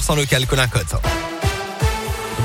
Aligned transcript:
100% 0.00 0.16
local, 0.16 0.46
Colin 0.46 0.68
Cotte. 0.68 1.45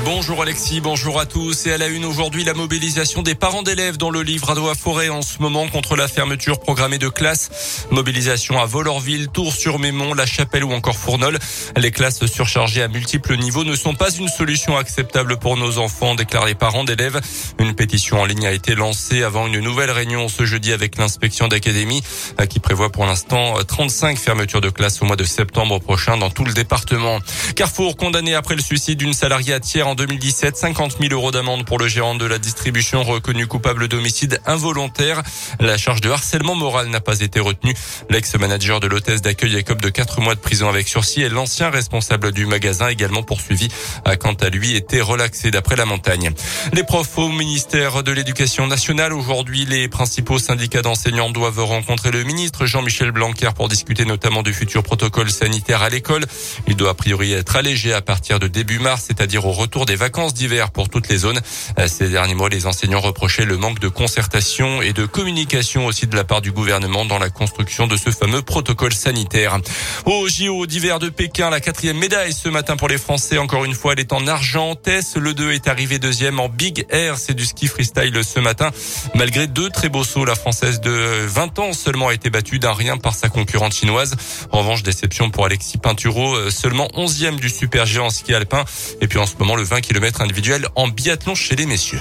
Bonjour 0.04 0.42
Alexis, 0.42 0.80
bonjour 0.80 1.20
à 1.20 1.26
tous. 1.26 1.66
Et 1.66 1.72
à 1.72 1.78
la 1.78 1.86
une 1.86 2.04
aujourd'hui, 2.04 2.42
la 2.42 2.54
mobilisation 2.54 3.22
des 3.22 3.36
parents 3.36 3.62
d'élèves 3.62 3.98
dans 3.98 4.10
le 4.10 4.22
livre 4.22 4.50
à 4.50 4.74
Forêt 4.74 5.10
en 5.10 5.22
ce 5.22 5.38
moment 5.38 5.68
contre 5.68 5.94
la 5.94 6.08
fermeture 6.08 6.58
programmée 6.58 6.98
de 6.98 7.08
classes. 7.08 7.86
Mobilisation 7.92 8.60
à 8.60 8.66
Volorville, 8.66 9.28
Tours-sur-Mémont, 9.28 10.14
La 10.14 10.26
Chapelle 10.26 10.64
ou 10.64 10.72
encore 10.72 10.96
Fournol. 10.96 11.38
Les 11.76 11.92
classes 11.92 12.26
surchargées 12.26 12.82
à 12.82 12.88
multiples 12.88 13.36
niveaux 13.36 13.62
ne 13.62 13.76
sont 13.76 13.94
pas 13.94 14.10
une 14.10 14.26
solution 14.26 14.76
acceptable 14.76 15.36
pour 15.36 15.56
nos 15.56 15.78
enfants, 15.78 16.16
déclarent 16.16 16.46
les 16.46 16.56
parents 16.56 16.82
d'élèves. 16.82 17.20
Une 17.60 17.74
pétition 17.74 18.20
en 18.20 18.24
ligne 18.24 18.46
a 18.46 18.52
été 18.52 18.74
lancée 18.74 19.22
avant 19.22 19.46
une 19.46 19.60
nouvelle 19.60 19.92
réunion 19.92 20.26
ce 20.28 20.44
jeudi 20.44 20.72
avec 20.72 20.98
l'inspection 20.98 21.46
d'académie 21.46 22.02
qui 22.50 22.58
prévoit 22.58 22.90
pour 22.90 23.06
l'instant 23.06 23.54
35 23.62 24.18
fermetures 24.18 24.60
de 24.60 24.70
classes 24.70 25.00
au 25.00 25.04
mois 25.04 25.16
de 25.16 25.24
septembre 25.24 25.78
prochain 25.78 26.16
dans 26.16 26.30
tout 26.30 26.44
le 26.44 26.52
département. 26.52 27.20
Carrefour 27.54 27.96
condamné 27.96 28.34
après 28.34 28.56
le 28.56 28.62
suicide 28.62 28.98
d'une 28.98 29.14
salariée 29.14 29.54
à 29.54 29.60
en 29.92 29.94
2017. 29.94 30.56
50 30.56 30.96
000 31.00 31.12
euros 31.12 31.30
d'amende 31.30 31.66
pour 31.66 31.78
le 31.78 31.86
gérant 31.86 32.14
de 32.14 32.24
la 32.24 32.38
distribution 32.38 33.02
reconnu 33.02 33.46
coupable 33.46 33.88
d'homicide 33.88 34.40
involontaire. 34.46 35.22
La 35.60 35.76
charge 35.76 36.00
de 36.00 36.08
harcèlement 36.08 36.54
moral 36.54 36.88
n'a 36.88 37.00
pas 37.00 37.20
été 37.20 37.40
retenue. 37.40 37.74
L'ex-manager 38.08 38.80
de 38.80 38.86
l'hôtesse 38.86 39.20
d'accueil 39.20 39.56
écope 39.56 39.82
de 39.82 39.90
4 39.90 40.22
mois 40.22 40.34
de 40.34 40.40
prison 40.40 40.70
avec 40.70 40.88
sursis 40.88 41.20
et 41.20 41.28
l'ancien 41.28 41.68
responsable 41.68 42.32
du 42.32 42.46
magasin 42.46 42.88
également 42.88 43.22
poursuivi 43.22 43.68
a 44.06 44.16
quant 44.16 44.32
à 44.32 44.48
lui 44.48 44.74
été 44.74 45.02
relaxé 45.02 45.50
d'après 45.50 45.76
la 45.76 45.84
montagne. 45.84 46.30
Les 46.72 46.84
profs 46.84 47.18
au 47.18 47.28
ministère 47.28 48.02
de 48.02 48.12
l'Éducation 48.12 48.66
nationale 48.66 49.12
aujourd'hui, 49.12 49.66
les 49.66 49.88
principaux 49.88 50.38
syndicats 50.38 50.82
d'enseignants 50.82 51.30
doivent 51.30 51.62
rencontrer 51.62 52.10
le 52.10 52.24
ministre 52.24 52.64
Jean-Michel 52.64 53.10
Blanquer 53.10 53.50
pour 53.54 53.68
discuter 53.68 54.06
notamment 54.06 54.42
du 54.42 54.54
futur 54.54 54.82
protocole 54.82 55.30
sanitaire 55.30 55.82
à 55.82 55.90
l'école. 55.90 56.24
Il 56.66 56.76
doit 56.76 56.90
a 56.90 56.94
priori 56.94 57.32
être 57.34 57.56
allégé 57.56 57.92
à 57.92 58.00
partir 58.00 58.38
de 58.38 58.46
début 58.46 58.78
mars, 58.78 59.04
c'est-à-dire 59.08 59.44
au 59.44 59.52
retour 59.52 59.81
des 59.84 59.96
vacances 59.96 60.34
d'hiver 60.34 60.70
pour 60.70 60.88
toutes 60.88 61.08
les 61.08 61.18
zones. 61.18 61.40
Euh, 61.78 61.88
ces 61.88 62.08
derniers 62.08 62.34
mois, 62.34 62.48
les 62.48 62.66
enseignants 62.66 63.00
reprochaient 63.00 63.44
le 63.44 63.56
manque 63.56 63.78
de 63.78 63.88
concertation 63.88 64.82
et 64.82 64.92
de 64.92 65.06
communication 65.06 65.86
aussi 65.86 66.06
de 66.06 66.16
la 66.16 66.24
part 66.24 66.40
du 66.40 66.52
gouvernement 66.52 67.04
dans 67.04 67.18
la 67.18 67.30
construction 67.30 67.86
de 67.86 67.96
ce 67.96 68.10
fameux 68.10 68.42
protocole 68.42 68.92
sanitaire. 68.92 69.58
Au 70.06 70.28
JO 70.28 70.66
d'hiver 70.66 70.98
de 70.98 71.08
Pékin, 71.08 71.50
la 71.50 71.60
quatrième 71.60 71.98
médaille 71.98 72.32
ce 72.32 72.48
matin 72.48 72.76
pour 72.76 72.88
les 72.88 72.98
Français. 72.98 73.38
Encore 73.38 73.64
une 73.64 73.74
fois, 73.74 73.92
elle 73.92 74.00
est 74.00 74.12
en 74.12 74.26
argent. 74.26 74.74
Tess, 74.74 75.16
le 75.16 75.34
2 75.34 75.52
est 75.52 75.68
arrivé 75.68 75.98
deuxième 75.98 76.40
en 76.40 76.48
Big 76.48 76.86
Air. 76.90 77.16
C'est 77.18 77.34
du 77.34 77.46
ski 77.46 77.66
freestyle 77.66 78.18
ce 78.24 78.40
matin. 78.40 78.70
Malgré 79.14 79.46
deux 79.46 79.70
très 79.70 79.88
beaux 79.88 80.04
sauts, 80.04 80.24
la 80.24 80.34
Française 80.34 80.80
de 80.80 81.26
20 81.26 81.58
ans 81.58 81.72
seulement 81.72 82.08
a 82.08 82.14
été 82.14 82.30
battue 82.30 82.58
d'un 82.58 82.72
rien 82.72 82.96
par 82.96 83.14
sa 83.14 83.28
concurrente 83.28 83.74
chinoise. 83.74 84.14
En 84.50 84.58
revanche, 84.58 84.82
déception 84.82 85.30
pour 85.30 85.44
Alexis 85.44 85.78
Pinturo, 85.78 86.34
euh, 86.34 86.50
seulement 86.50 86.88
11e 86.94 87.36
du 87.36 87.50
super 87.50 87.86
géant 87.86 88.10
ski 88.10 88.34
alpin. 88.34 88.64
Et 89.00 89.08
puis 89.08 89.18
en 89.18 89.26
ce 89.26 89.34
moment, 89.38 89.56
le 89.56 89.64
20 89.72 89.80
km 89.80 90.20
individuel 90.20 90.66
en 90.74 90.88
biathlon 90.88 91.34
chez 91.34 91.56
les 91.56 91.64
messieurs. 91.64 91.98